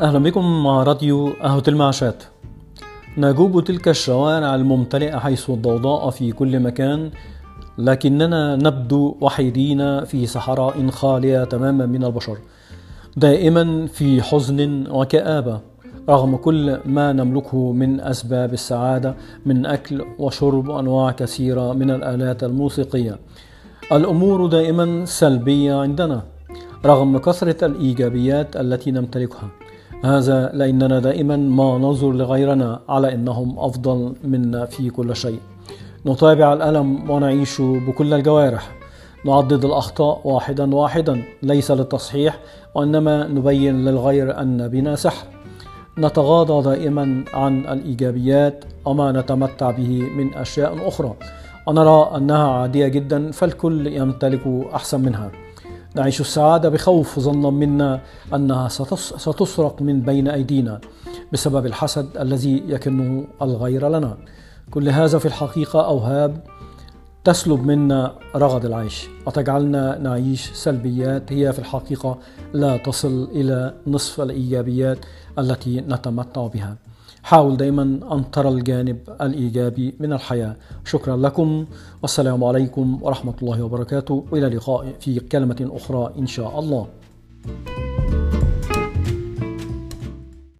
أهلا 0.00 0.18
بكم 0.18 0.64
مع 0.64 0.82
راديو 0.82 1.32
قهوة 1.42 1.62
المعشات 1.68 2.22
نجوب 3.18 3.64
تلك 3.64 3.88
الشوارع 3.88 4.54
الممتلئة 4.54 5.18
حيث 5.18 5.50
الضوضاء 5.50 6.10
في 6.10 6.32
كل 6.32 6.60
مكان 6.60 7.10
لكننا 7.78 8.56
نبدو 8.56 9.16
وحيدين 9.20 10.04
في 10.04 10.26
صحراء 10.26 10.88
خالية 10.90 11.44
تماما 11.44 11.86
من 11.86 12.04
البشر 12.04 12.38
دائما 13.16 13.86
في 13.86 14.22
حزن 14.22 14.86
وكآبة 14.90 15.60
رغم 16.08 16.36
كل 16.36 16.78
ما 16.84 17.12
نملكه 17.12 17.72
من 17.72 18.00
أسباب 18.00 18.52
السعادة 18.52 19.14
من 19.46 19.66
أكل 19.66 20.04
وشرب 20.18 20.68
وأنواع 20.68 21.10
كثيرة 21.10 21.72
من 21.72 21.90
الآلات 21.90 22.44
الموسيقية. 22.44 23.18
الأمور 23.92 24.46
دائما 24.46 25.04
سلبية 25.04 25.74
عندنا 25.74 26.22
رغم 26.84 27.18
كثرة 27.18 27.64
الإيجابيات 27.64 28.56
التي 28.56 28.90
نمتلكها. 28.90 29.48
هذا 30.04 30.50
لأننا 30.54 30.98
دائما 30.98 31.36
ما 31.36 31.78
ننظر 31.78 32.12
لغيرنا 32.12 32.80
على 32.88 33.14
أنهم 33.14 33.58
أفضل 33.58 34.14
منا 34.24 34.66
في 34.66 34.90
كل 34.90 35.16
شيء. 35.16 35.38
نتابع 36.06 36.52
الألم 36.52 37.10
ونعيش 37.10 37.60
بكل 37.60 38.14
الجوارح. 38.14 38.76
نعدد 39.24 39.64
الأخطاء 39.64 40.20
واحدا 40.24 40.74
واحدا 40.74 41.22
ليس 41.42 41.70
للتصحيح 41.70 42.38
وإنما 42.74 43.26
نبين 43.26 43.84
للغير 43.84 44.40
أن 44.40 44.68
بنا 44.68 44.96
سحر. 44.96 45.26
نتغاضى 45.98 46.70
دائما 46.70 47.24
عن 47.34 47.58
الإيجابيات 47.58 48.64
وما 48.84 49.12
نتمتع 49.12 49.70
به 49.70 50.02
من 50.16 50.34
أشياء 50.34 50.88
أخرى. 50.88 51.14
ونرى 51.66 52.10
أنها 52.16 52.48
عادية 52.48 52.88
جدا 52.88 53.30
فالكل 53.30 53.86
يمتلك 53.86 54.46
أحسن 54.74 55.00
منها. 55.00 55.30
نعيش 55.96 56.20
السعادة 56.20 56.68
بخوف 56.68 57.20
ظنا 57.20 57.50
منا 57.50 58.00
أنها 58.34 58.68
ستسرق 58.68 59.82
من 59.82 60.00
بين 60.00 60.28
أيدينا 60.28 60.80
بسبب 61.32 61.66
الحسد 61.66 62.16
الذي 62.16 62.62
يكنه 62.66 63.24
الغير 63.42 63.88
لنا. 63.88 64.16
كل 64.70 64.88
هذا 64.88 65.18
في 65.18 65.26
الحقيقة 65.26 65.86
أوهاب 65.86 66.40
تسلب 67.24 67.66
منا 67.66 68.14
رغد 68.36 68.64
العيش. 68.64 69.08
وتجعلنا 69.26 69.98
نعيش 69.98 70.50
سلبيات 70.52 71.32
هي 71.32 71.52
في 71.52 71.58
الحقيقة 71.58 72.18
لا 72.52 72.76
تصل 72.76 73.28
إلى 73.32 73.74
نصف 73.86 74.20
الإيجابيات 74.20 74.98
التي 75.38 75.80
نتمتع 75.80 76.46
بها. 76.46 76.76
حاول 77.22 77.56
دائما 77.56 77.82
أن 78.12 78.30
ترى 78.30 78.48
الجانب 78.48 78.98
الإيجابي 79.20 79.94
من 80.00 80.12
الحياة. 80.12 80.56
شكرا 80.84 81.16
لكم. 81.16 81.66
والسلام 82.02 82.44
عليكم 82.44 82.98
ورحمة 83.02 83.34
الله 83.42 83.62
وبركاته. 83.62 84.24
وإلى 84.32 84.46
اللقاء 84.46 84.94
في 85.00 85.20
كلمة 85.20 85.70
أخرى 85.72 86.12
إن 86.18 86.26
شاء 86.26 86.58
الله. 86.58 86.86